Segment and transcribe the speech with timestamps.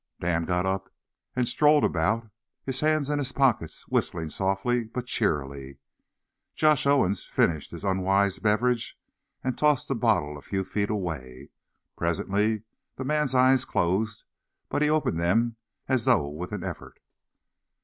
[0.19, 0.91] Dan got up
[1.35, 2.27] and strolled about,
[2.63, 5.77] his hands in his pockets, whistling softly but cheerily.
[6.55, 8.99] Josh Owen finished his unwise beverage,
[9.43, 11.49] and tossed the bottle a few feet away.
[11.95, 12.63] Presently
[12.95, 14.23] the man's eyes closed,
[14.69, 16.99] but he opened them as though with an effort.